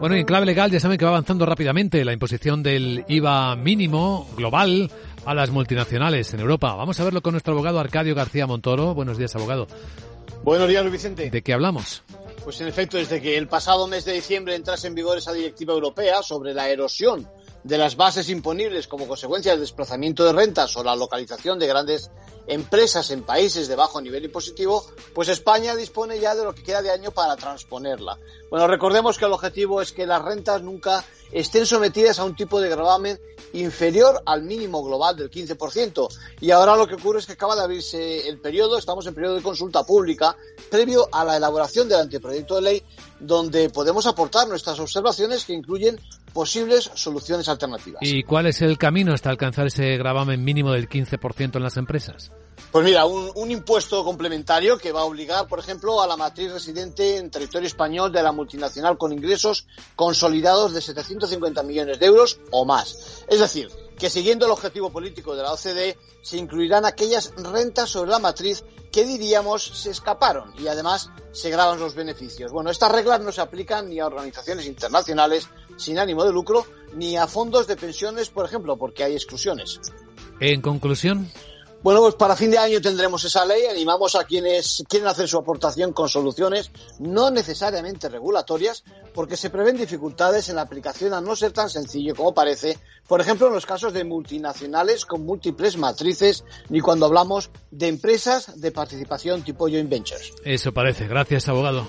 Bueno, 0.00 0.16
y 0.16 0.20
en 0.20 0.26
clave 0.26 0.44
legal 0.44 0.70
ya 0.70 0.80
saben 0.80 0.98
que 0.98 1.04
va 1.04 1.12
avanzando 1.12 1.46
rápidamente 1.46 2.04
la 2.04 2.12
imposición 2.12 2.64
del 2.64 3.04
IVA 3.06 3.54
mínimo 3.54 4.28
global 4.36 4.90
a 5.24 5.34
las 5.34 5.50
multinacionales 5.50 6.34
en 6.34 6.40
Europa. 6.40 6.74
Vamos 6.74 6.98
a 6.98 7.04
verlo 7.04 7.22
con 7.22 7.32
nuestro 7.32 7.52
abogado 7.52 7.78
Arcadio 7.78 8.14
García 8.14 8.46
Montoro. 8.46 8.92
Buenos 8.94 9.16
días, 9.16 9.34
abogado. 9.36 9.68
Buenos 10.42 10.68
días, 10.68 10.82
Luis 10.82 10.94
Vicente. 10.94 11.30
¿De 11.30 11.42
qué 11.42 11.52
hablamos? 11.52 12.02
Pues 12.42 12.60
en 12.60 12.66
efecto, 12.66 12.96
desde 12.96 13.22
que 13.22 13.36
el 13.38 13.46
pasado 13.46 13.86
mes 13.86 14.04
de 14.04 14.14
diciembre 14.14 14.56
entrase 14.56 14.88
en 14.88 14.94
vigor 14.94 15.16
esa 15.16 15.32
directiva 15.32 15.72
europea 15.72 16.22
sobre 16.22 16.52
la 16.52 16.68
erosión 16.68 17.28
de 17.64 17.78
las 17.78 17.96
bases 17.96 18.28
imponibles 18.28 18.86
como 18.86 19.08
consecuencia 19.08 19.52
del 19.52 19.62
desplazamiento 19.62 20.24
de 20.24 20.34
rentas 20.34 20.76
o 20.76 20.84
la 20.84 20.94
localización 20.94 21.58
de 21.58 21.66
grandes 21.66 22.10
empresas 22.46 23.10
en 23.10 23.22
países 23.22 23.68
de 23.68 23.74
bajo 23.74 24.02
nivel 24.02 24.26
impositivo, 24.26 24.84
pues 25.14 25.28
España 25.28 25.74
dispone 25.74 26.20
ya 26.20 26.34
de 26.34 26.44
lo 26.44 26.54
que 26.54 26.62
queda 26.62 26.82
de 26.82 26.90
año 26.90 27.10
para 27.10 27.36
transponerla. 27.36 28.18
Bueno, 28.50 28.66
recordemos 28.66 29.16
que 29.16 29.24
el 29.24 29.32
objetivo 29.32 29.80
es 29.80 29.92
que 29.92 30.06
las 30.06 30.22
rentas 30.22 30.62
nunca 30.62 31.02
estén 31.32 31.66
sometidas 31.66 32.18
a 32.18 32.24
un 32.24 32.34
tipo 32.34 32.60
de 32.60 32.68
gravamen 32.68 33.18
inferior 33.52 34.22
al 34.26 34.42
mínimo 34.42 34.82
global 34.84 35.16
del 35.16 35.30
15%. 35.30 36.08
Y 36.40 36.50
ahora 36.50 36.76
lo 36.76 36.86
que 36.86 36.94
ocurre 36.94 37.20
es 37.20 37.26
que 37.26 37.32
acaba 37.32 37.54
de 37.54 37.62
abrirse 37.62 38.28
el 38.28 38.38
periodo, 38.38 38.78
estamos 38.78 39.06
en 39.06 39.14
periodo 39.14 39.36
de 39.36 39.42
consulta 39.42 39.84
pública, 39.84 40.36
previo 40.70 41.08
a 41.12 41.24
la 41.24 41.36
elaboración 41.36 41.88
del 41.88 42.00
anteproyecto 42.00 42.56
de 42.56 42.62
ley, 42.62 42.82
donde 43.20 43.70
podemos 43.70 44.06
aportar 44.06 44.48
nuestras 44.48 44.78
observaciones 44.80 45.44
que 45.44 45.52
incluyen 45.52 46.00
posibles 46.32 46.90
soluciones 46.94 47.48
alternativas. 47.48 48.00
¿Y 48.02 48.24
cuál 48.24 48.46
es 48.46 48.60
el 48.60 48.76
camino 48.76 49.12
hasta 49.14 49.30
alcanzar 49.30 49.68
ese 49.68 49.96
gravamen 49.96 50.42
mínimo 50.42 50.72
del 50.72 50.88
15% 50.88 51.56
en 51.56 51.62
las 51.62 51.76
empresas? 51.76 52.32
Pues 52.70 52.84
mira, 52.84 53.06
un, 53.06 53.50
impuesto 53.50 54.02
complementario 54.04 54.78
que 54.78 54.90
va 54.90 55.02
a 55.02 55.04
obligar, 55.04 55.46
por 55.46 55.60
ejemplo, 55.60 56.02
a 56.02 56.06
la 56.06 56.16
matriz 56.16 56.52
residente 56.52 57.18
en 57.18 57.30
territorio 57.30 57.68
español 57.68 58.10
de 58.10 58.22
la 58.22 58.32
multinacional 58.32 58.98
con 58.98 59.12
ingresos 59.12 59.66
consolidados 59.94 60.74
de 60.74 60.80
750 60.80 61.62
millones 61.62 62.00
de 62.00 62.06
euros 62.06 62.40
o 62.50 62.64
más. 62.64 63.22
Es 63.28 63.38
decir, 63.38 63.70
que 63.96 64.10
siguiendo 64.10 64.46
el 64.46 64.52
objetivo 64.52 64.90
político 64.90 65.36
de 65.36 65.42
la 65.44 65.52
OCDE, 65.52 65.96
se 66.22 66.36
incluirán 66.36 66.84
aquellas 66.84 67.32
rentas 67.36 67.90
sobre 67.90 68.10
la 68.10 68.18
matriz 68.18 68.64
que 68.90 69.04
diríamos 69.04 69.62
se 69.62 69.90
escaparon 69.90 70.52
y 70.58 70.66
además 70.66 71.10
se 71.32 71.50
graban 71.50 71.80
los 71.80 71.94
beneficios. 71.94 72.52
Bueno, 72.52 72.70
estas 72.70 72.92
reglas 72.92 73.20
no 73.20 73.32
se 73.32 73.40
aplican 73.40 73.88
ni 73.88 74.00
a 74.00 74.06
organizaciones 74.06 74.66
internacionales 74.66 75.48
sin 75.76 75.98
ánimo 75.98 76.24
de 76.24 76.32
lucro, 76.32 76.66
ni 76.94 77.16
a 77.16 77.26
fondos 77.26 77.66
de 77.66 77.76
pensiones, 77.76 78.30
por 78.30 78.46
ejemplo, 78.46 78.76
porque 78.76 79.04
hay 79.04 79.14
exclusiones. 79.14 79.80
En 80.40 80.60
conclusión. 80.60 81.30
Bueno, 81.84 82.00
pues 82.00 82.14
para 82.14 82.34
fin 82.34 82.50
de 82.50 82.56
año 82.56 82.80
tendremos 82.80 83.22
esa 83.24 83.44
ley. 83.44 83.66
Animamos 83.66 84.14
a 84.14 84.24
quienes 84.24 84.82
quieren 84.88 85.06
hacer 85.06 85.28
su 85.28 85.36
aportación 85.36 85.92
con 85.92 86.08
soluciones 86.08 86.70
no 86.98 87.30
necesariamente 87.30 88.08
regulatorias, 88.08 88.84
porque 89.12 89.36
se 89.36 89.50
prevén 89.50 89.76
dificultades 89.76 90.48
en 90.48 90.56
la 90.56 90.62
aplicación 90.62 91.12
a 91.12 91.20
no 91.20 91.36
ser 91.36 91.52
tan 91.52 91.68
sencillo 91.68 92.14
como 92.14 92.32
parece, 92.32 92.78
por 93.06 93.20
ejemplo, 93.20 93.48
en 93.48 93.52
los 93.52 93.66
casos 93.66 93.92
de 93.92 94.02
multinacionales 94.02 95.04
con 95.04 95.26
múltiples 95.26 95.76
matrices, 95.76 96.44
ni 96.70 96.80
cuando 96.80 97.04
hablamos 97.04 97.50
de 97.70 97.88
empresas 97.88 98.58
de 98.58 98.72
participación 98.72 99.42
tipo 99.42 99.68
joint 99.68 99.90
ventures. 99.90 100.32
Eso 100.42 100.72
parece. 100.72 101.06
Gracias, 101.06 101.48
abogado. 101.48 101.86